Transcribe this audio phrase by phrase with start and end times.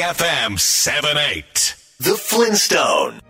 [0.00, 3.20] FM 78 The Flintstone.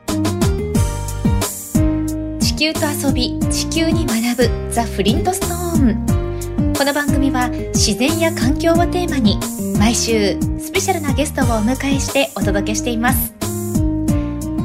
[2.40, 9.38] 地球と遊び地球に学ぶザ・フリントストーンこの番組は自然や環境をテーマに
[9.78, 13.32] 毎週スペシャルなゲストをお迎えしてお届けしています。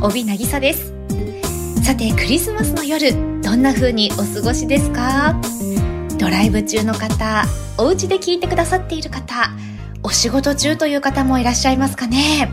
[0.01, 0.93] 帯渚です。
[1.83, 3.11] さてクリスマスの夜
[3.41, 5.35] どんな風にお過ごしですか？
[6.17, 7.45] ドライブ中の方
[7.77, 9.49] お家で聞いてくださっている方
[10.11, 12.51] お仕事中という方もいらっしゃいますかね。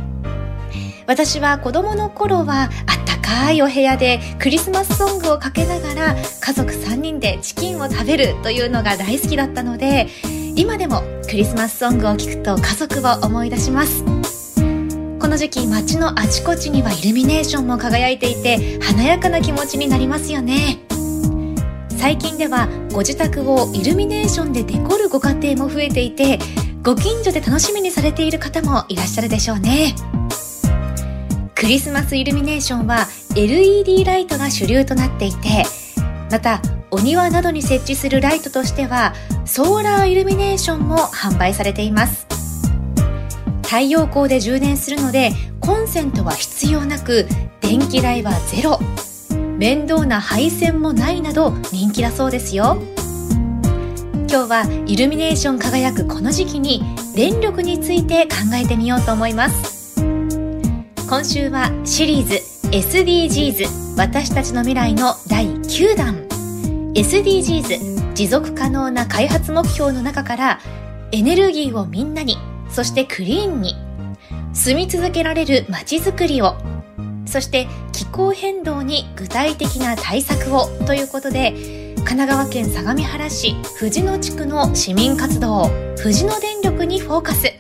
[1.09, 2.71] 私は子供の頃はあっ
[3.05, 10.07] たかいお部屋でクリスマスソングをかけながら家族3人でチキンを食べるというのが大好きだったので
[10.55, 14.05] 今でもクリスマスソングを聴くと家族を思い出します。
[14.05, 20.79] この時期街のあちこちにはイルミネーションも輝いていて華やかな気持ちになりますよね。
[21.99, 26.39] 最近ではご自宅をイルミネーションでデコるご家庭も増えていて
[26.83, 29.95] ご近所で楽しみにされている方もいらっしゃるでしょうね。
[31.55, 35.65] クリスマスイルミネーションは LED ライトが主流となっていて
[36.31, 39.13] またお庭などに設置するライトとしては
[39.45, 42.27] ソーラーイルミネーションも販売されています。
[43.63, 47.27] 太陽光で充電するのでコンセントは必要なく
[47.61, 48.79] 電気代はゼロ。
[49.59, 52.81] 面倒な配線もないなど人気だそうですよ。
[54.31, 56.83] 今日はイルミネーション輝くこの時期に
[57.17, 60.05] 電力について考えてみようと思います。
[61.09, 62.35] 今週はシリーズ
[62.69, 66.29] SDGs 私たちの未来の第9弾。
[66.95, 70.61] SDGs 持続可能な開発目標の中から
[71.11, 72.37] エネルギーをみんなに
[72.69, 73.77] そしてクリーンに
[74.53, 76.55] 住み続けられる街づくりを
[77.25, 87.53] そして気候変動に具体的な対策をということで神奈川県相模原市藤野地区の市民活動藤野電力にフォーカス。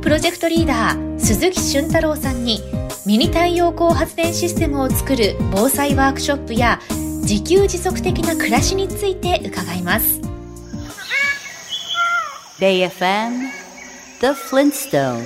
[0.00, 2.60] プロジェクトリーダー鈴木俊太郎さんに
[3.06, 6.78] ミニ太陽光発電システムを作る防災ワークショップや
[7.22, 10.20] 自給自足的な暮らしについて伺います。
[12.60, 13.50] BayFM
[14.20, 15.22] The Flintstone.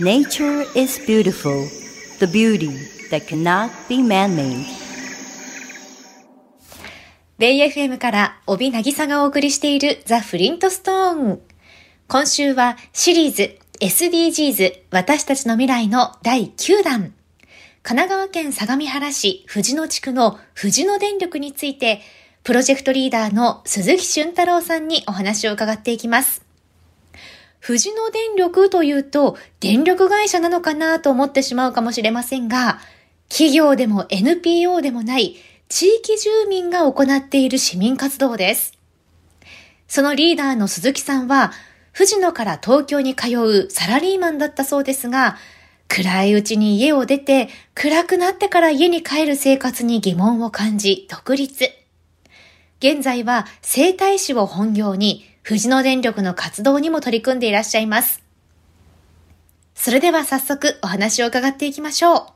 [0.00, 1.68] Nature is beautiful
[2.20, 2.70] The beauty
[3.10, 4.87] that cannot be man-made.
[7.38, 11.40] ベイ FM から帯渚がお送りしているザ・フリントストーン。
[12.08, 17.14] 今週はシリーズ SDGs 私たちの未来の第9弾。
[17.84, 22.00] 神奈川県相模原市藤野地区の藤野電力について、
[22.42, 26.44] プロジェクトリーダーの鈴木俊太郎さんにお話を伺っていきます。
[27.60, 32.80] 藤野電力というと電力会社なのかなと思ってしまうかもしれませんが、
[33.28, 35.36] 企業でも NPO でもない
[35.68, 38.72] 地域住民が行っている市民活動です。
[39.86, 41.52] そのリーダーの鈴木さんは、
[41.92, 45.36] 藤野から東京に通うサラリーマンだったそうですが、
[45.88, 51.70] 暗いうちに家を出て、暗くなってから家に帰る生活に疑問を感じ、独立。
[52.80, 58.22] 現在は生態師を本業に、藤野電力の活動にも取り組んでいらっしゃいます。
[59.74, 62.26] それでは早速お話を伺っていきましょう。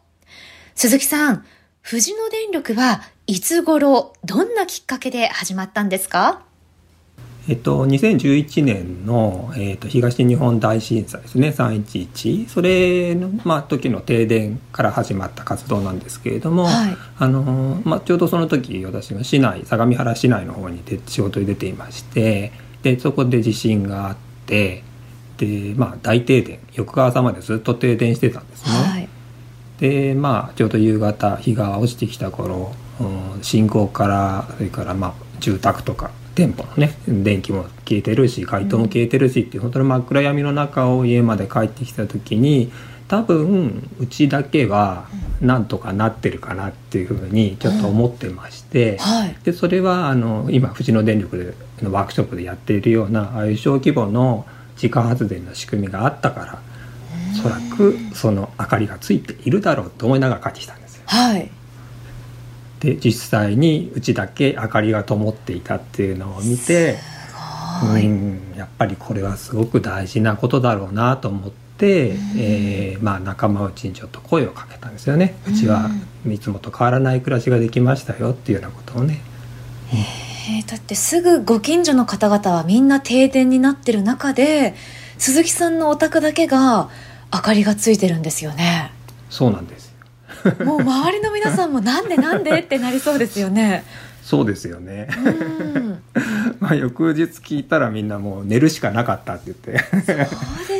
[0.74, 1.46] 鈴木さん、
[1.80, 6.42] 藤野電力はいつ頃、どんなきっかけで始まったんですか？
[7.48, 11.48] えっと、2011年の、えっと、東日本大震災ですね。
[11.48, 24.84] 311それの、まあ、時の停電から始まった活動なんですけれども、はい、あのまあ、ちょうどその時私は市内相模原市内の方に仕事に出ていましてでそこで地震があって
[25.38, 26.58] で、まあ、大停電。
[26.74, 28.70] 翌朝までずっと停電してたんですね。
[28.72, 29.08] はい、
[29.78, 32.74] でまあちょうど夕方日が落ちてきた頃
[33.42, 42.72] 信号からそれからまあ住宅とか店舗のね電気も消えてるし街灯も消えてるしっていう、本当に真っ暗闇の中を家まで帰ってきた時に
[43.08, 45.06] 多分うちだけは
[45.42, 54.46] なんとかなってるかなっていうふうにちょっと思ってまして、はい、でそれはあの今藤野電力のワークショップでやっているようなああいう小規模の
[54.76, 56.62] 自家発電の仕組みがあったから
[57.32, 61.02] おそらくその明かりがついているだろうと思いながら帰ってきたんですよ。
[61.06, 61.50] はい
[62.82, 66.98] で実際にうちだけ明かりが灯っていたっていうのを見て
[67.84, 75.34] うんやっぱりこれはすごく大事なことだろうなと思って、えー、まあ、仲間内にちょっと声をかけたんですよね。
[75.48, 75.90] うちは
[76.28, 79.20] いつもと変わらない暮らしができましたよっていうようなことをね。
[79.92, 84.74] えだってすぐご近所の方々はみんな停電になってる中で
[85.18, 86.88] 鈴木さんのお宅だけが
[87.32, 88.92] 明かりがついてるんですよね。
[89.30, 89.81] そうなんです
[90.64, 93.84] もう周りの皆さんもなんでなんでってなりそうですよね。
[94.22, 95.08] そうですよね。
[96.60, 99.84] まあ翌日聞いたらみんなもう寝るしかなかったって言って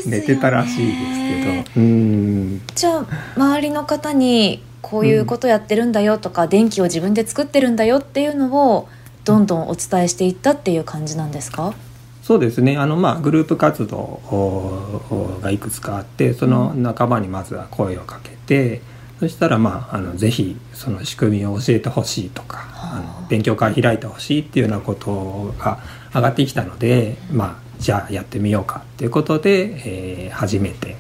[0.06, 1.80] 寝てたらしいですけど。
[1.80, 3.06] うんじゃあ
[3.36, 8.88] 周りの方にこういうことやってるんだよとか、うん、電気を自分で作ってるんだよっていうのを
[9.24, 11.74] どんどんお伝えしていったっていう感じなんですか？
[12.22, 18.80] そうですねあの、まあ、グループ活動がいくつかあってその仲間にまずは声をかけて、
[19.22, 23.20] そしたら、まあ、あのぜひその仕組みを教えてほしいとか、あ。
[23.22, 25.78] の勉強会開いてほしいっていうようなことが
[26.12, 30.96] 上がってきたので、まあ、じゃあやってみようかっていうことで、えー、始めて。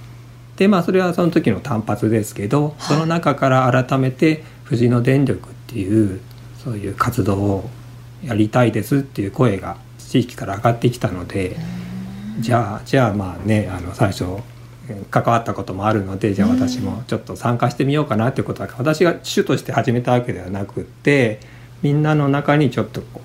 [0.54, 6.20] でまあそれはその時の単発ですけど、その中から改めて富士野電力っていう
[6.62, 7.70] そういう活動を
[8.22, 11.56] やりたいですっていう声が地域から上がってきたので
[12.38, 14.26] じゃあじゃあまあねあの最初
[15.10, 21.40] 関わったこともあるのでじゃあ私もちょっと参加してみようかなっていうことは私が主として始めたわけではなくって
[21.82, 23.20] みんなの中にちょっとこ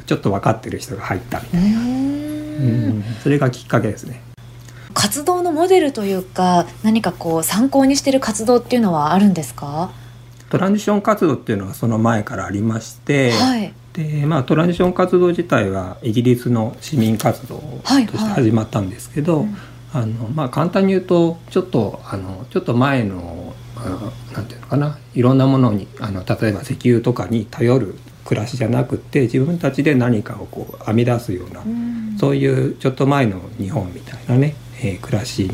[0.00, 1.80] うちょっと分かってる人が入ったみたいな。
[1.80, 4.22] うんそれがきっかけですね。
[4.94, 9.90] 活動のモデルというか何かこう参考にしてる活動っていうのはあるんですか？
[10.48, 19.46] トランジション活動っていうのはその前からありまして、はい、でまあ、トランジション活動自体はイギリスの市民活動として始まったんですけど、
[19.92, 23.54] あのまあ、簡単に言うとちょっとあのちょっと前の
[24.32, 27.94] なんていうのかないろんなものにあの例えば石油とかに頼る
[28.24, 35.48] 暮らしじゃなくて自分たちで何かをこう編み出すような、うん、そういうちょっと前の日本みたいなね、えー、暮らし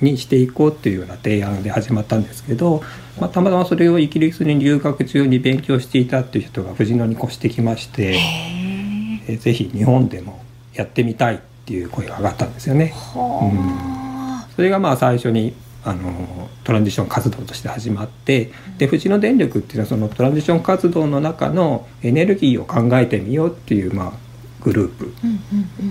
[0.00, 2.82] にしていこうっていうような提案で始まったんですけど、
[3.18, 8.18] まあ、たまたまそれをイギリスに留学中に勉強していたっていう人が藤野に越してきまして
[9.26, 12.94] えぜひ日本でもやってみたいっていう声が上がったんですよね。
[13.14, 15.54] うん、それがまあ最初に
[15.84, 24.12] あのトランジション活動として始まってで藤野電力っていうのはそのトランジション活動の中のエネルギーを考えてみようっていうまあ
[24.62, 25.12] グループ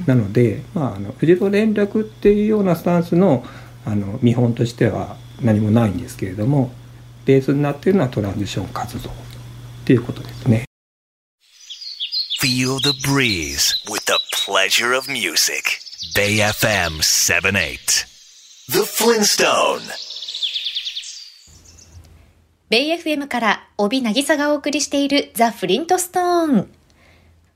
[0.07, 3.45] なので、まあ、あの藤野電力っていうようなスタンスの
[3.85, 6.71] あの見本としては何もないんですけれども
[7.25, 9.13] ベースになっているのはトランジション活動っ
[9.85, 10.66] ていうことですね。
[12.39, 15.79] Feel the breeze with the pleasure of music.
[16.13, 18.05] Bay FM 78.
[18.67, 19.81] The Flintstone.
[22.69, 26.69] ベイ FM から帯渚がお送りしているザ・フリントストーン。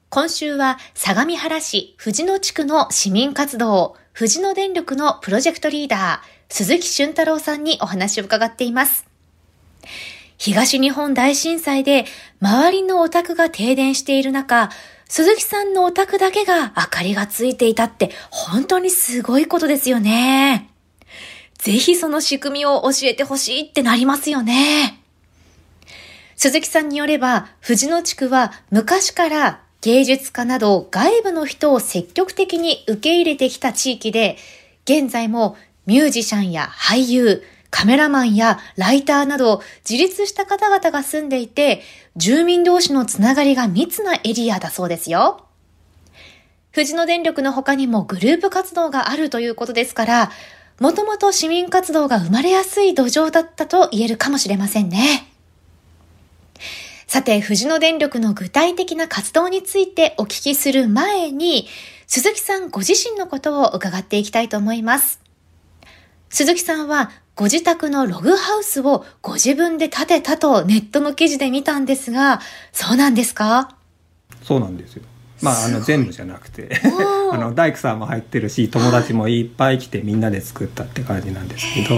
[0.10, 9.06] 今週は相模原市藤野地区の市民活動、藤野電力のプロジェクトリーダー、鈴木俊太郎さんにお話を伺っています。
[10.42, 12.06] 東日本大震災で
[12.42, 14.72] 周りのお宅が停電している中、
[15.08, 20.68] 鈴木さんのお宅だけが明かりがついていたって本当にすごいことですよね。
[21.60, 25.00] ぜひその仕組みを教えてほしいってなりますよね。
[26.36, 34.38] 鈴木さんによれば、藤野地区は昔から芸術家など外部の人を積極的に受け入れてきた地域で、
[34.86, 35.56] 現在も
[35.86, 41.82] ミュージシャンや俳優、カメラマンやライターなど自立した方々が住んでいて、
[42.16, 45.48] 住民同士のつながりが密なエリアだそうですよ。
[46.74, 50.32] 富士野電力の他にもグループ活動があるということですから、
[50.80, 55.28] もともと市民活動が生まれやすい土壌だったと言えるかもしれませんね。
[57.08, 61.68] さて、富士野電力の具体的な活動についてお聞きする前に、
[62.08, 65.21] 鈴木さんご自身のことを伺っていきたいと思います。
[66.32, 72.40] 鈴木さんはご自宅のログハウスをご自分で建てたとネットの記事で見たんですが、
[72.72, 73.76] そうなんですか？
[74.42, 75.04] そうなんですよ。
[75.42, 76.70] まあ、あの全部じゃなくて。
[77.34, 81.96] あの大工さんも入ってるし友達もいっぱい来てみんなで作ったって感じなんですけど。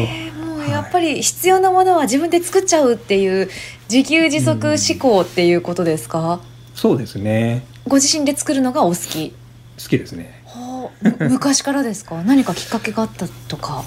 [0.69, 3.49] やっぱり必要なものは自分で作っちゃうっていう
[3.91, 6.39] 自給自足思考っていうことですか、うん、
[6.73, 7.65] そうですね。
[7.85, 9.33] ご自身で作るのがお好き。
[9.77, 10.41] 好きですね。
[10.45, 12.23] はあ、昔からですか？
[12.23, 13.83] 何かきっかけがあったとか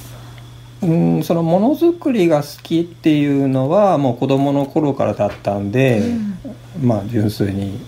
[0.82, 7.80] うんそのものづくりが好きっていうのはもう子供の頃からだったんで、うん、まあ純粋に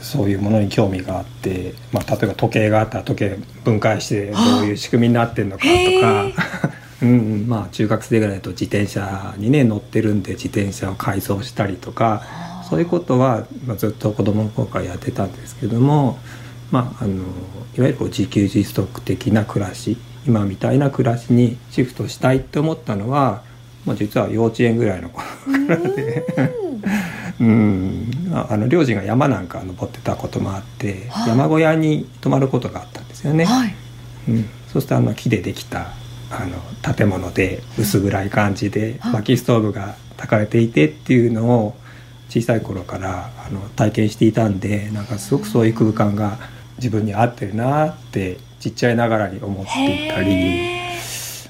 [0.00, 6.78] そういうものに興味があって、まあ、例えば時計があったら時計分解してどういう仕組みになってるのかとか。
[7.00, 12.24] うん、まあ中学生ぐらいだと自転車にね乗ってるんで自転車を改装したりとか
[12.68, 16.18] そういうことは、まあ、ずっと子供の頃からやってたんですけども、
[16.72, 17.18] まあ、あのい
[17.80, 23.42] わゆるこう自給自足的な暮らし今みたいな暮らしにシフトしたいって思ったのは、
[23.86, 25.26] まあ、実は幼稚園ぐらいの頃
[25.66, 26.26] からで。
[27.40, 28.10] うん。
[28.50, 33.44] あの両親が山なんか登ってたこともあって、はい、山小屋に泊まることがあったんですよね。
[33.44, 33.74] はい、
[34.28, 35.92] うん、そしてあの木でできた
[36.30, 41.76] あの建物で薄暗い感じで薪ストーブが焚かれていてっていうのを
[42.28, 46.38] 小さい頃からあの体験していたんでなんかすごくそういう空間が
[46.76, 50.78] 自分に合ってるなってちっちゃいながらに思っていたり。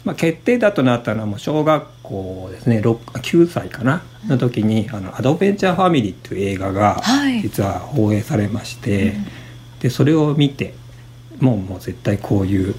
[0.04, 2.80] まあ、決定だとなったのはもう小学校ですね。
[2.80, 4.02] 9歳かな。
[4.26, 7.00] の時に「あのアドベンチャーファミリー」っていう映画が
[7.42, 9.14] 実は放映されまして、はい、
[9.80, 10.74] でそれを見て
[11.40, 12.74] もうもう絶対こういう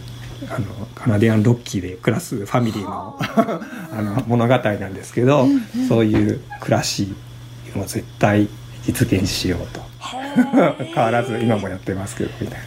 [0.50, 4.01] あのカナディアンロッキーで暮らすファミリーのあ。
[4.01, 7.13] の物語なんですけど、うんうん、そういう暮らし
[7.75, 8.48] を絶対
[8.86, 9.88] 実現しようと。
[10.39, 12.65] 変わらず今もやってますけどみたいな。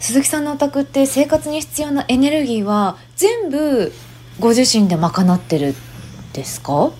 [0.00, 3.92] 鈴木さんのお宅って生活に必要なエネルギーは全部
[4.40, 5.74] ご自身で賄ってる
[6.32, 6.90] ですか？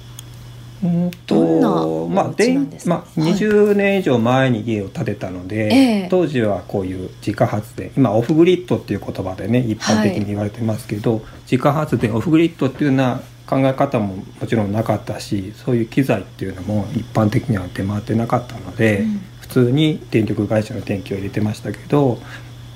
[0.82, 22.18] うんとまあでまあ、20年以上前に家を建てたので、はい当時はこういう自家発電今オフグリッドっていう言葉でね一般的に言われてますけど、はい、自家発電オフグリッドっていうような考え方ももちろんなかったしそういう機材っていうのも一般的には出回ってなかったので、うん、普通に電力会社の電気を入れてましたけど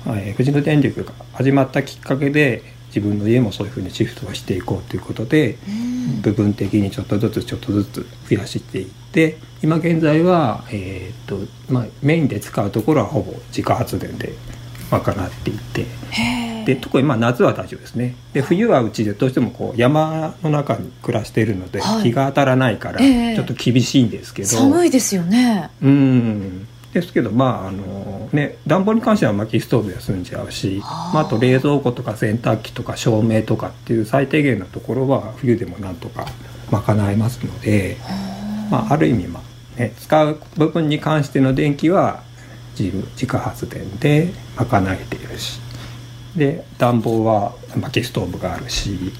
[0.07, 5.57] えー、富士野電力が始まったきっかけで自分の家もそういうふうにシフトをしていこうということで、
[6.21, 11.39] 部分的にちょっとずつちょっとずつ増やしていって今現在は、えーと
[11.71, 14.33] まあ、メインで使うところはほぼ自家発電で
[14.91, 15.85] 賄っていて
[16.65, 18.15] で特にまあ夏は大丈夫ですね。
[18.33, 25.69] で冬はうちでどうしてもこう山の中に暮らしているので、日が当たらないからちょっと厳しいんですけど、寒いですよね。
[25.81, 30.81] うんですけどまああのね暖房に関しては薪ストーブで済んじゃうし、
[31.13, 36.25] まあ、あと冷蔵庫とか洗濯機とか照明とかっていう最低限のところは冬でもなんとか
[36.71, 37.97] 賄えますので、
[38.71, 39.41] まあ、ある意味、ま
[39.75, 42.23] あね、使う部分に関しての電気は
[42.79, 45.59] 自自家発電で賄えているし。
[46.35, 49.13] で暖房は薪ストーブがあるし、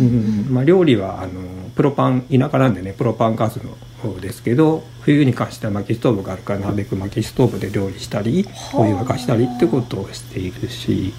[0.00, 0.46] うん。
[0.50, 3.70] まあ、料理はあのプロパン田舎なんでねプロパンガスの
[4.02, 11.12] 方ですけど冬に関しては薪ストーブがあるからなるべく薪ストーブで料理したりお湯沸かしたりってことをしているし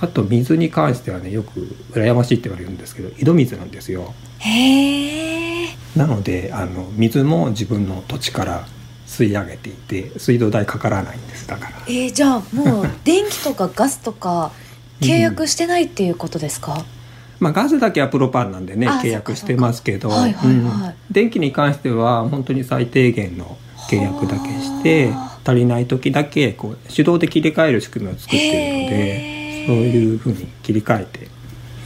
[0.00, 1.60] あと水に関してはねよく
[1.92, 4.14] 羨ましいって言われるんですけど井戸水なんですよ。
[4.38, 8.66] へなのであの水も自分の土地から
[9.06, 11.82] 吸い上げていて水道代かからないんですだから。
[11.86, 14.52] えー、じゃあもう 電気とかガスとか
[15.00, 16.95] 契約してないっていうことですか、うん
[17.38, 23.58] まあ、ガスだけはプロパンなんでね契約してますけど、はいはいはい、電気に関しては本当に最低限の
[23.90, 25.12] 契約だけして
[25.44, 31.28] 足りない時だけこう手動で切り替える仕組みを作っているのでそういうふうに切り替え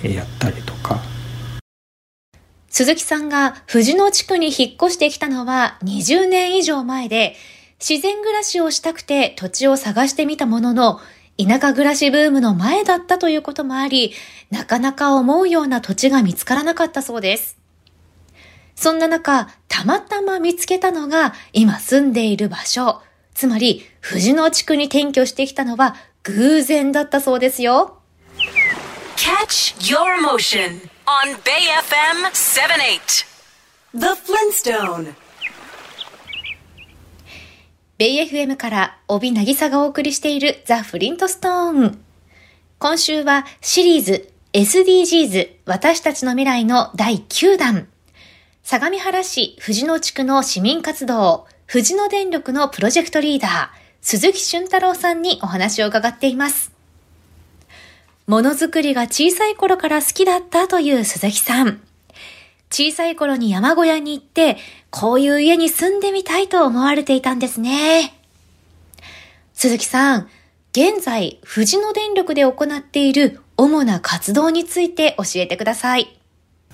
[0.03, 1.01] てやったりとか。
[2.69, 7.35] 鈴木さんが藤野地区に引っ越してきたのは20年以上前で、
[7.81, 11.01] 自然暮らしをしたくて土地を探してみたものの、
[11.47, 14.13] 田舎暮らしブームの前だったということもあり、
[14.51, 17.59] なかなか思うような土地が見つからなかったそうです。
[18.75, 23.03] そんな中、たまたま見つけたのが今住んでいる場所。
[23.35, 27.99] つまり、藤野地区に転居してきたのは偶然だったそうですよ。
[29.17, 33.27] Catch your motion on BayFM78
[33.95, 35.15] The Flintstone
[38.01, 42.03] ベイ FM から帯渚がお送りしているザ・フリントストーン。
[42.79, 47.89] 今週はシリーズ SDGs 私たちの未来の第9弾。
[48.63, 53.69] 相模原市藤野地区の市民活動、藤野電力のプロジェクトリーダー、
[54.01, 56.73] 鈴木俊太郎さんにお話を伺っています。
[58.27, 61.83] ものづくりが小さい頃から好きだったという鈴木さん。
[62.73, 64.57] 小さい頃に山小屋に行って、
[64.91, 68.15] こういう家に住んでみたいと思われていたんですね。
[69.55, 70.29] 鈴木さん、
[70.73, 76.17] 現在、富士野電力で行っている主な活動について教えてください。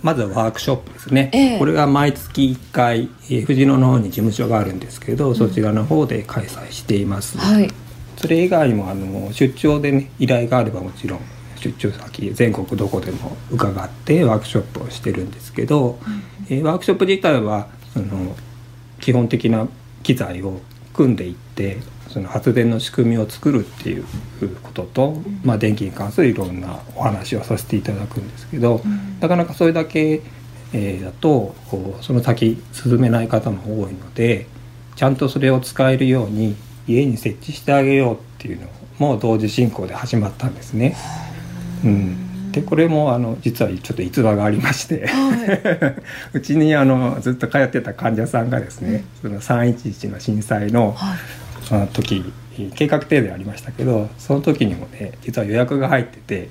[0.02, 1.30] まずはワークショップですね。
[1.32, 7.38] ええ、これが毎月1回、えー、富士野の方に事務所があるんですけど、そちらの方で開催しています。
[7.38, 7.70] はい、
[8.18, 11.20] それ以外もあの出張でね依頼があればもちろん
[11.56, 16.22] 出張先全国どこでも伺ってワークショップをしてるんですけど、うん、
[16.56, 18.36] えー、ワークショップ自体はその
[19.00, 19.68] 基本的な
[20.02, 20.60] 機材を
[20.94, 24.04] 組んでいってその発電の仕組みを作るっていう
[24.62, 30.22] ことと、うん、まあ、電気に関するいろんなお話をさせていただくんですけど、うん、なかなかそれだけ、
[30.72, 31.54] えー、だと
[32.00, 34.46] その先進めない方も多いので
[34.94, 36.56] ちゃんとそれを使えるように
[36.88, 40.96] 家に設置してあげようっていうのも同時進行で始まったんですね。
[41.84, 45.96] うん、でこれもあの実はちょっと逸話がありまして、は
[46.32, 51.18] い、 うちにあのずっと通ってた患者さんがですね、うん、その311の震災の、はい、
[51.64, 52.32] その時
[52.74, 56.48] 計画停電ありましたけどその時にもね実は予約が入ってて、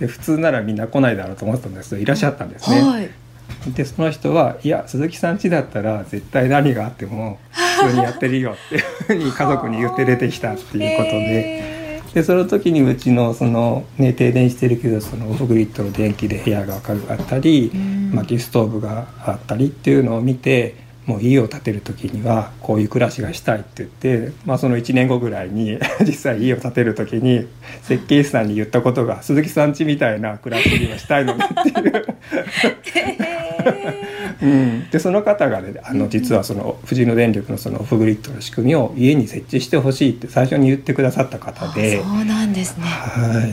[0.00, 2.80] うん、で普通ならみんな来ないだろうと思ってたんですけどいらっしゃったんですね。
[2.80, 3.10] はい。
[3.74, 11.73] でその人はいや鈴木さん家だったら絶対何があっても普通にやってるよっていうふうに家族に言って出てきたっていうことで。
[12.14, 17.72] でその時にうちのその、ね、停電してるけどそのオフグリッドの電気で部屋が明るかったり、
[18.12, 27.46] 薪ストーブがあったりっていうのを見てもう家を建てる時にはこういう暮らしがしたいって言って、まあ、その1年後ぐらいに 実際家を建てる時に
[27.82, 32.06] 設計士さんに言ったことが「鈴木さん家みたいな暮らしにはしたいのね」っていう
[34.40, 42.02] うん、でその方がねあの実はその富士野電力のそのオフグリッドの仕組みを家に設置してほしいって最初に言ってくださった方で。
[42.02, 42.84] そうなんですね。
[42.84, 43.46] は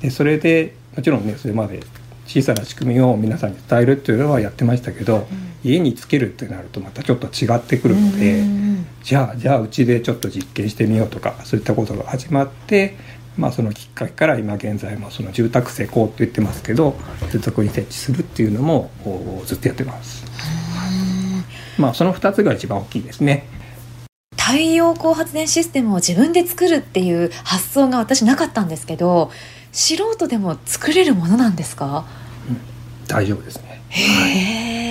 [0.00, 0.02] い。
[0.02, 1.80] でそれでもちろんねそれまで
[2.26, 5.26] 小さな仕組みを皆さんに伝えるっていうのはやってましたけど、うん、
[5.64, 8.44] 家につけるってなるとまたちょっと違ってくるので、
[9.02, 12.96] じゃあじゃあうちでちょっと実験してみようとかそういったことが始まって
[13.36, 16.96] まあ、そのきっかけから今現在もその住宅施工と言ってますけど
[17.30, 18.90] 接続に設置するっていうのも
[19.46, 20.24] ずっとやってます。
[21.78, 23.46] まあその2つが一番大きいですね。
[24.36, 29.30] 太陽光発電システムを自分で作るっていう発想が私なかったんですけど
[29.70, 32.04] 素人でも作れるものなんですか、
[32.48, 32.60] うん、
[33.06, 33.80] 大丈夫ですね。
[33.90, 34.90] へ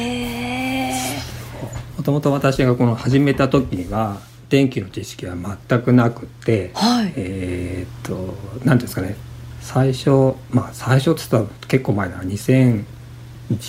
[1.98, 5.36] もともと私がこの始めた時には電気の知識は
[5.68, 9.16] 全くなくて、はい、えっと何ですかね。
[9.62, 12.84] 最初まあ最初っつったら結構前だ2001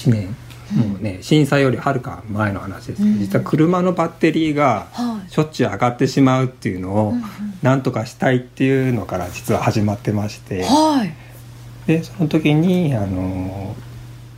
[0.06, 0.36] 年。
[0.74, 4.86] もうね震災よりはるか前の話ですけど、うん、実は車のバッテリーが
[5.28, 7.14] しょっちゅう上がってしまうっていうのを
[7.62, 11.12] なんとかしたいっていうのから実は始まってまして、はい、
[11.86, 13.74] でその時にあの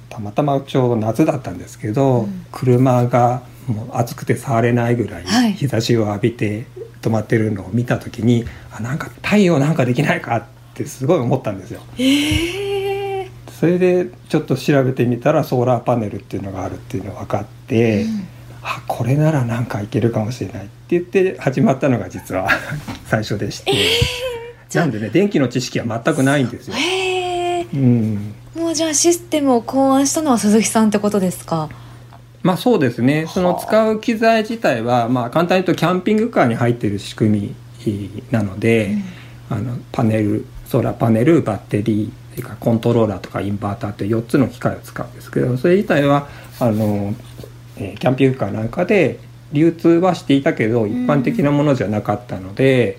[0.08, 6.66] たまたまちょうど夏だったんですけど、うん、車がもう暑くて触れないぐらい日差しを浴びて
[7.00, 8.46] 止まってるのを見た時に、はい、
[8.78, 11.80] あなんか太陽なんかできないかってすごい思ったんですよ。
[11.98, 13.28] えー、
[13.58, 18.26] それでちょっと調べてみたらソーラーパネルっていうのがあるっていうのが分かって、うん、
[18.62, 22.48] あこれならなんかいけるかもしれないって言って始まったのが実は
[23.06, 26.74] 最初でして、えー、なんでね電気の知識は全くないんですよ。
[26.76, 31.68] えー、うん、もうじゃあシステムを考案したのは鈴木さんってことですか？
[32.42, 33.26] まあそうですね。
[33.28, 38.96] その使う機材自体は、まあ、簡単に言うとキャンピングカーに入っている仕組みなので、
[39.50, 46.28] うん、あのパネルソーラーパネルバッテリーそれからコントローラーとかインバーターって4つの機械を使うんですけどそれ自体は
[46.58, 47.14] あの、
[47.76, 49.20] えー、キャンピングカーなんかで
[49.52, 52.98] 流通はしていたけど一般的なものじゃなかったので、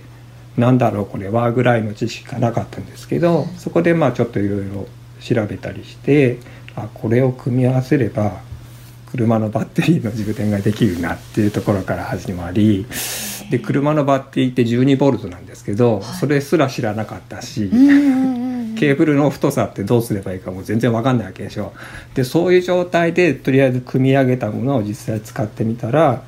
[0.56, 4.88] うん、なんだろうこれはぐらいの知識がなかったんですけどそこでまあちょっといろいろ
[5.19, 6.38] 調べたりして
[6.75, 8.41] あこれを組み合わせれば
[9.13, 12.88] 車のバッテリーの充電ができるなっていうところから始まり
[13.52, 21.73] で車のバッテリーって12ボルトなんですけど、それすら知らなかったし、ケーブルの太さってどうすればいいかも全然わかんないわけでしょ。
[22.15, 26.23] でそういう状態でとりあえず組み上げたものを実際使ってみたら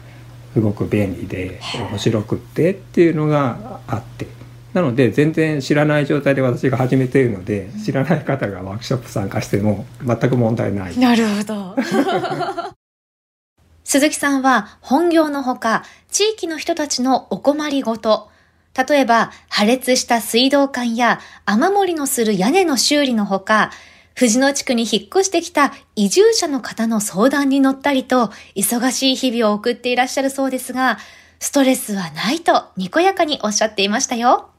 [0.54, 4.28] すごく便利で面白くってっていうのがあって
[4.76, 11.00] なので全然知らない状態で私が始めているので知らない方がワークショップ参加しても全く問題ない。
[11.00, 11.76] なるほど。
[13.86, 18.30] 鈴木さんは本業のほか地域の人たちのお困りごと、
[18.78, 23.72] 例えば破裂した水道管や雨漏りのする屋根の修理のほか、
[24.14, 30.98] 藤野地区に引っ越してきた移住者の方の相談に乗ったりと、忙しい日々を送っていらっしゃるそうですが、
[31.40, 34.50] ストレスはないとにこやかにおっしゃっていましたよ。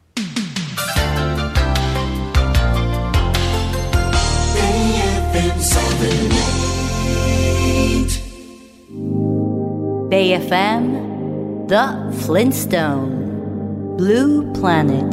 [10.09, 15.13] Bay FM The Flintstone Blue Planet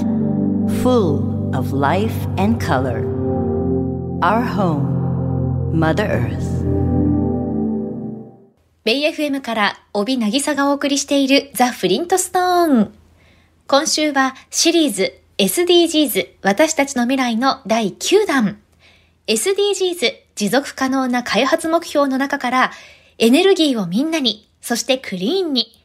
[0.84, 3.04] Full of life and color
[4.22, 6.64] Our home Mother Earth
[8.84, 13.03] ベイ FM から帯渚がお送りしているザ・フリントストーン
[13.68, 18.60] 今週はシリーズ SDGs 私たちの未来の第9弾
[19.28, 22.72] SDGs 持続可能な開発目標の中から
[23.20, 25.80] エネルギーをみんなに、そしてクリーンに、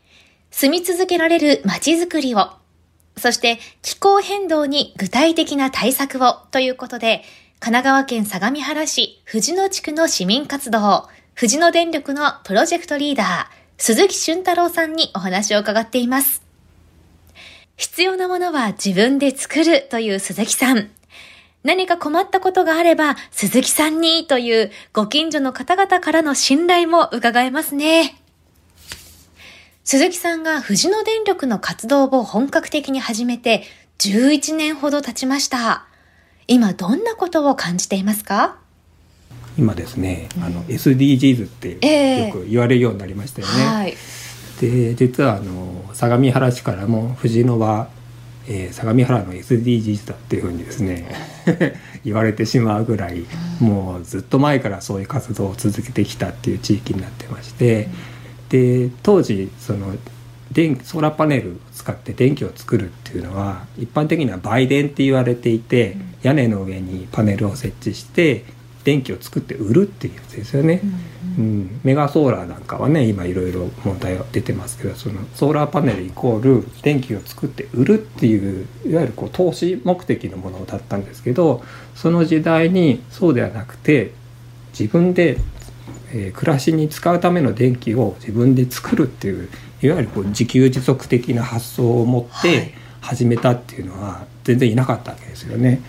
[0.50, 2.50] 住み続けられる街づくりを、
[3.16, 7.22] そして気候変動に具体的な対策をということで、
[7.60, 16.47] 神奈川県相模原市藤野地区の市民活動、藤野電力のプロジェクトリーダー、鈴木俊太郎さんにお話を伺っています。
[17.78, 20.90] 必要なものは自分で作るという鈴木さん。
[21.62, 28.20] 何か困ったことがあれば、鈴木さんにというご近所の方々からの信頼も伺えますね。
[29.84, 33.62] 鈴木さんが富士野電力の活動を本格的に始めて
[33.98, 35.86] 11年ほど経ちました。
[36.48, 38.58] 今どんなことを感じていますか？
[39.56, 43.54] 今ですね、あの SDGs ってよく言われるようになりましたよね。
[43.56, 43.96] えーはい、
[44.60, 47.88] で実はあの相模原市からも藤野は、
[48.48, 51.14] えー、相模原の SDGs だっていうふうにですね
[52.04, 53.24] 言われてしまうぐらい、
[53.60, 57.88] もうずっと前からそういう活動を続けてきたっていう地域になってまして、
[58.48, 59.94] で当時その
[60.52, 68.44] 電ソーラーパネルを使って電気を作るっていうのは一般的には売電って言われていて、屋根の上にパネルを設置して
[68.88, 70.80] 電気を作って売るっていうやつですよね、
[71.36, 81.62] うん、うん、メガソーラーなんかはね今いろいろ問題は出てますけどそのソーラーパネルイコール電気を作って売るっていういわゆるこう投資目的のものだったんですけど
[81.94, 84.12] その時代にそうではなくて
[84.70, 85.36] 自分で、
[86.14, 89.50] えー、暮らしに使うための電気を自分で作るっていう
[89.82, 92.72] いわゆるこう自給自足的な発想を持って
[93.02, 95.82] 始めたっていうのは全然いなかったわけですよね。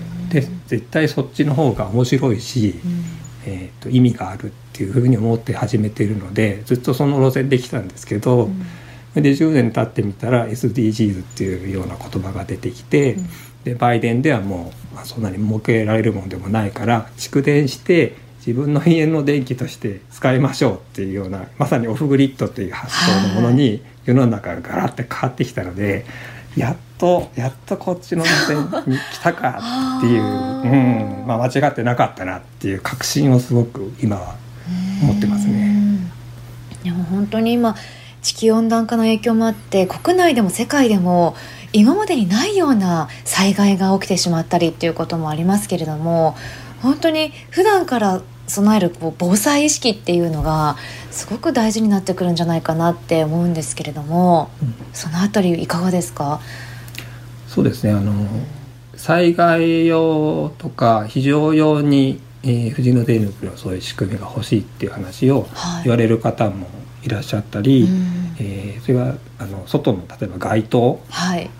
[0.00, 3.04] うんで絶対そっちの方が面白いし、うん、
[3.46, 13.28] えーと、意味があるっていうふうに思って始めているのでずっとその路線できたんですけど、うん、で10年経ってみたら SDGs っていうような言葉が出てきて、うん、
[13.64, 26.04] で売電ではもう、まあ、そんなに設けられるもんでもないから蓄電して自分の家の電気として使いましょうっていうようなまさにオフグリッドという発想のものに世の中がガラッて変わってきたので。
[26.56, 30.24] やっとやっとこっちの路線に来たかっていう、う
[31.22, 31.26] ん。
[31.26, 34.36] まあ、間違ってなかったなっていう確信をすごく今は
[35.02, 35.98] 持ってますね。
[36.84, 37.74] いや本当に今
[38.22, 41.34] 地球温暖化の影響もあって国内でも世界でも
[41.72, 46.36] 今までにないような災害が起きてしまったりっていうこともありますけれども
[46.82, 50.76] 本当に普段から備えるこう防災意識っていうのが
[51.10, 56.40] すごく大事になってくるんじゃないかなって思うんですけれども、うん、そのあたりいかがですか？
[57.56, 58.12] そうですねあの
[58.96, 65.46] 災害用とか非常用に、えー、富士野電力のそういう仕組みが欲しいっていう話を
[65.82, 66.66] 言われる方も
[67.02, 67.92] いらっしゃったり、はい、
[68.40, 71.00] えー、それはあの外の例えば街灯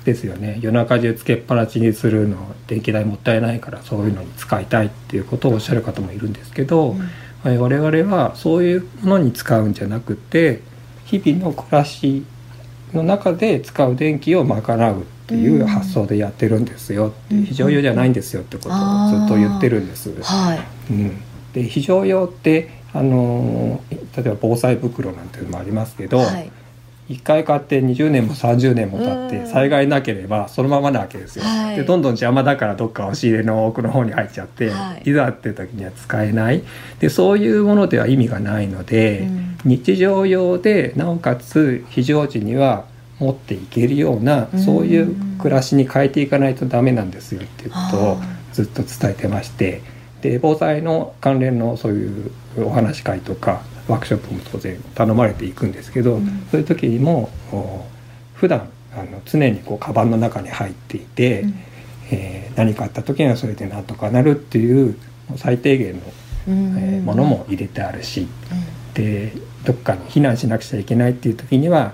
[0.04, 7.08] ですよね、はい、夜中中つけっぱなしにするの電気代もったいないからそういうのに使いたいっていうことをおっしゃる方もいるんですけど、うん。
[7.42, 10.60] はい、我々はそういうものに使うんじゃなくて
[11.06, 12.26] 日々の暮らし
[12.92, 20.10] の中で使う電気を賄うっていう発想でやってるんですよ、うん、非常用じゃないんですよってことをずっと言ってるんです。
[20.22, 20.58] はい。
[20.90, 26.50] うん、で非常用ってあの例えば防災袋なんていうのもありますけど、はい、
[27.08, 31.44] 1回買って20年も30年も経って災害なければそのままなわけですよ。
[31.44, 36.62] はい、でどんどん邪魔だからどっか押し入れの奥の方に入っちゃって、はい、いざって時には使えない。
[36.98, 42.84] でそういうものでは意味がないので、うん、日常用でなおかつ非常時には
[43.18, 48.18] 持っていけるような、うん、そういう暮らしに変えていかないとダメなんですよっていうことを
[48.52, 49.82] ずっと伝えてまして
[50.22, 57.30] で防災の関連のそういうお話し会とかワークショップも当然頼まれていくんですけど、うん、そういう時にも
[58.34, 61.54] 普段あの常にこうカバンの中に入っていて、うん、
[62.10, 64.98] えー、何かあった時にはそれでなんとかなるっていう
[65.36, 66.00] 最低限の、
[66.48, 69.32] えー、ものも入れてあるし、うん、で
[69.64, 71.92] どっかに避難しなくちゃいけないっていう時には、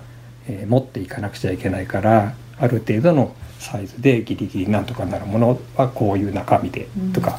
[0.60, 7.38] えー、持っていかなくちゃいけないからある程度のサイズでギリギリなんとかなるものはこういう中身でとか、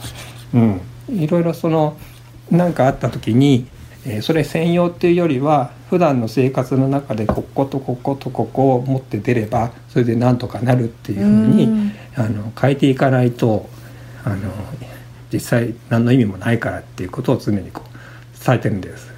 [0.54, 1.98] うん、いろいろその
[2.50, 3.68] 何かあった時に
[4.06, 13.70] えー、それ専用っていうよりは普段の生活の中でこことこことここを持って出ればそれでなんとかなるっていうふうにあの変えていかないと
[14.26, 14.52] あの
[15.32, 19.14] 実際何の意味もないからっていうことを常にこう伝えてるんです。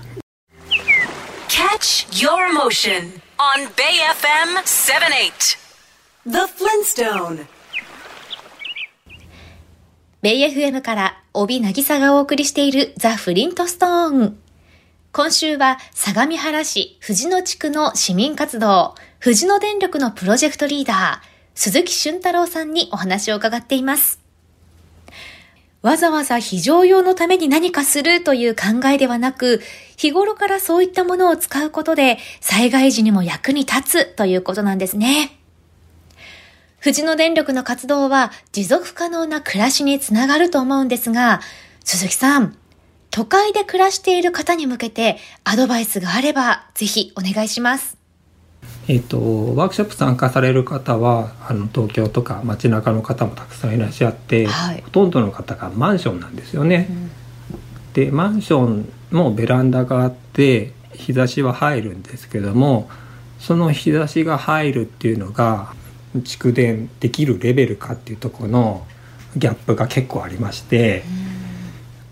[1.47, 5.57] Catch your motion on Bay FM 78
[6.25, 7.45] The Flintstone
[10.21, 14.37] ベイ FM から帯渚がお送りしているザ・フリントストーン。
[15.11, 24.24] 今週は相模原市藤野地区の市民活動、藤野電力のプロジェクトリーダー、鈴木俊太郎さんにお話を伺っています。
[25.85, 29.61] わざわざ非常用のために何かするという考えではなく、
[29.97, 35.37] 日頃からそういったものを使うことで災害時にも役に立つということなんですね。
[36.79, 41.39] 藤野電力の活動は持続可能な暮らしにつながると思うんですが、
[41.83, 42.57] 鈴木さん、
[43.11, 48.04] 都会で暮らしている方に向けてアドバイスがあればぜひお願いします。
[48.87, 56.87] えっと、ワークショップ参加される方はあの東京とか街中の方もたくさんいらっしゃって、はい、ほとんどの方がマンションなんですよね。
[56.89, 57.09] うん、
[57.93, 62.89] でマンションもベランダがあって日差しは入るんですけども
[63.39, 65.73] その日差しが入るっていうのが
[66.17, 68.87] 蓄電できるレベルかっていうところの
[69.35, 71.03] ギャップが結構ありまして。
[71.19, 71.35] うん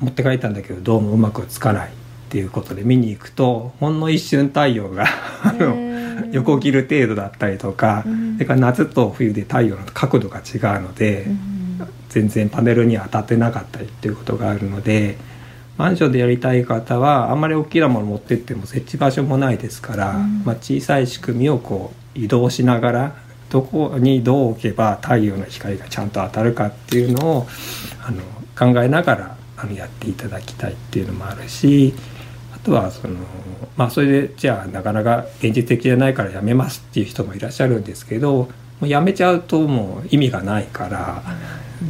[0.03, 1.91] 持って帰ったんだけどどうもうまくつかないっ
[2.29, 5.05] ていうことで見に行くとほんの一瞬太陽が
[5.43, 5.92] あの
[6.31, 8.03] 横切る程度だったりとか、
[8.35, 11.27] それから夏と冬で太陽の角度が違うので、
[12.09, 15.17] 全然パネルに当たってなかったりっていうことがあるので。
[15.77, 23.15] マンションでやりたい方はあんまり大きなもの持ってっても設置場所もないですから、うん、まあ、小さい仕組みをこう移動しながら
[23.49, 27.47] どこにどう置けば太陽の光がちゃんと当たるかっていうのを
[28.01, 28.21] あの
[28.57, 32.22] 考えながらあのやっていただきたいっていうのもあるしあ
[32.63, 33.15] とはその
[33.75, 38.49] まあそれでじゃあなかなか現実的じゃないからやめますっていう人もいらっしゃるんですけども
[38.81, 41.23] うやめちゃうともう意味がないから。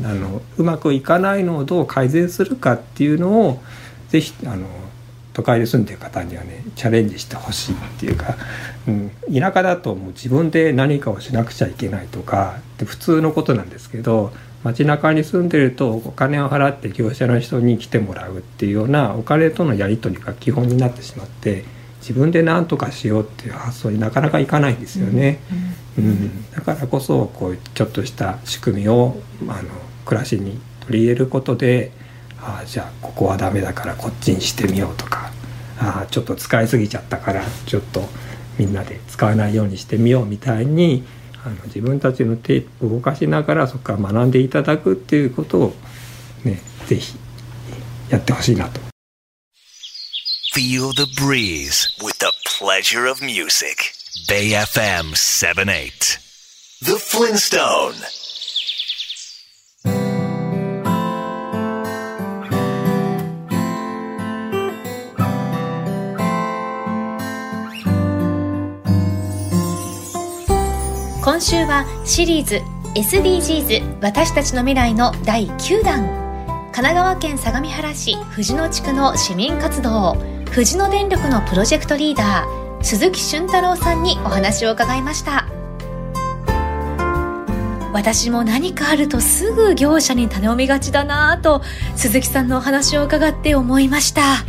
[0.04, 3.62] あのうまくいかないのをどう改善するかっていうのを
[4.10, 4.66] ぜひあの
[5.34, 8.36] 都会で住んでる方にはねチャレンジしてほしいっていうか、
[8.88, 14.32] うん、田舎だともう自分で何かをしなくちゃいけないとかって普通のことなんですけど
[14.63, 21.65] 街中に住んでるとお金を払って業者の人に来てもらうっていうようなお金とのやり取りが基本になってしまって
[21.99, 25.39] 自分で何とかしようっていう発想になかなかいかないんですよね。
[25.97, 29.69] うん、うん、だからこそこうちょっとした仕組みをあの
[30.06, 31.91] 暮らしに取り入れることで
[32.41, 35.32] ああじゃあここはダメだからこっちにしてみようとか
[35.80, 38.04] ああちょっと使いすぎちゃったからちょっと
[38.58, 41.04] みんなで使わないようにしてみようみたいに
[41.46, 45.76] あの自分たちの手を動かしながらそこから学んでいただくっていうことを
[46.44, 47.18] ね是非
[48.10, 48.80] やってほしいなと。
[50.54, 53.92] Feel the breeze with the pleasure of music.
[54.30, 56.20] Bay FM 78.
[56.82, 58.23] The Flintstone.
[71.44, 72.62] 週はシリーズ
[72.96, 76.08] SDGs 私たちの未来の第9弾。
[76.72, 80.16] 神奈川県相模原市藤野地区の市民活動。
[80.50, 85.46] 藤野電力のプロジェクトリーダー鈴木俊太郎さんにお話を伺いました。
[87.92, 91.62] 私も何かあるとすぐ業者に頼みがちだなぁと
[91.96, 94.46] 鈴木さんのお話を伺って思いました。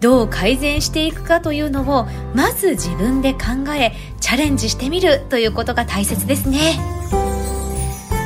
[0.00, 6.78] どう改善していくかというのをまず自分で考えチャレンジしてみるということが大切ですね。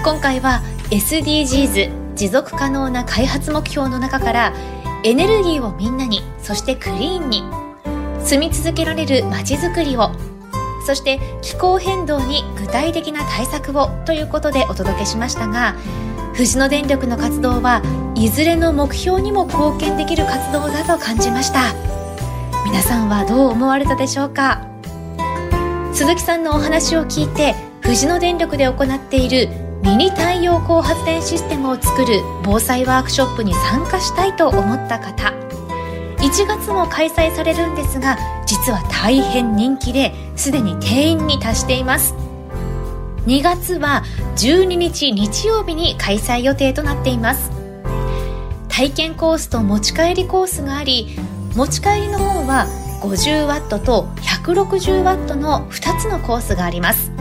[0.02, 4.52] 今回は SDGs 持続可能な開発目標の中から
[5.04, 7.42] エネルギーをみんなにそしてクリーンに
[8.20, 10.10] 住み続けられる街づくりを
[10.86, 15.74] そして気候変動に具体的な対策をということでお届けしましたが
[16.34, 17.82] 藤野電力の活動は
[18.20, 21.72] いずれの目標にも貢献できる活動だと感じました。
[22.66, 24.60] 皆さんはどう思われたでしょうか？
[25.94, 29.48] 鈴木さんのお話を聞いて藤野電力で行っている
[29.82, 35.32] ミニ太陽光発電システムを作る防災ワークショップに参加したいと思った方。
[36.18, 42.14] 1月も開催されるんですが実は大変人気ですでに定員に達しています。
[43.24, 44.04] 2月は
[44.36, 47.58] 12日日曜日に開催予定となっています。
[48.80, 51.14] 体験コースと持ち帰りコースがあり
[51.54, 52.66] 持ち帰りの方は
[53.02, 57.12] 50W と 160W の2つのコースがあります。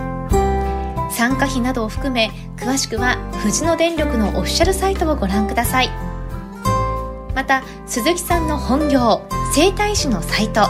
[1.11, 5.89] 参加費などを含め詳しくは富士野電力のオフィシャルサイトをご覧ください。
[7.35, 10.61] また鈴木さんの本業整体師のサイト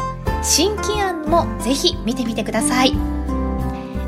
[0.41, 2.93] 新規案もぜひ見てみてください。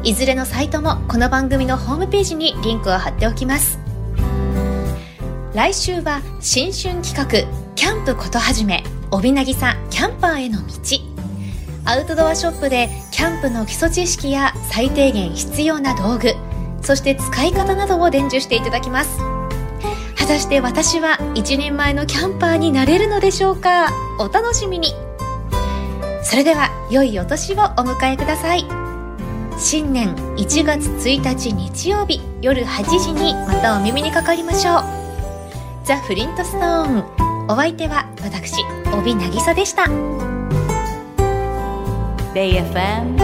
[0.02, 3.81] いずれのサイトもこの番組のホームページにリンクを貼っておきます。
[5.54, 10.74] 来週は新春企画キャンプことはじめ帯渚キャンパーへの道。
[11.84, 16.36] アウトドアショップでキャンプの基礎知識や最低限必要な道具
[16.82, 19.20] そして使い方などを伝授していただきます。
[20.18, 23.92] 果たして私は1年前のキャンパーになれるのでしょうか？
[24.20, 24.94] お楽しみに。
[26.24, 28.66] それでは良いお年をお迎えください。
[29.58, 35.11] 新年1月1日日曜日夜8時にまたお耳にかかりましょう。
[35.85, 39.85] ザ・フリントストーンお相手は私帯渚でした
[42.35, 43.17] Bay FM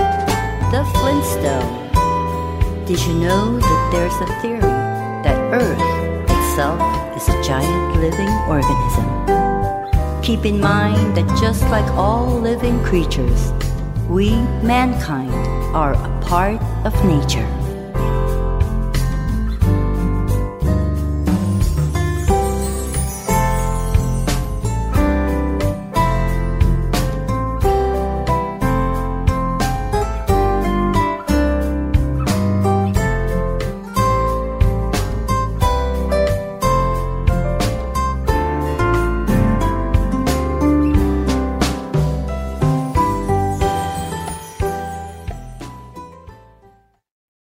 [0.70, 1.82] The Flintstone
[2.86, 5.80] Did you know that there's a theory that Earth
[6.30, 6.80] itself
[7.16, 9.06] is a giant living organism?
[10.22, 13.52] Keep in mind that just like all living creatures,
[14.08, 14.30] we,
[14.62, 15.32] mankind,
[15.74, 17.46] are a part of nature.